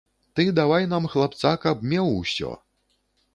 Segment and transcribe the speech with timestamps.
[0.37, 2.51] Ты давай нам хлапца, каб меў усё.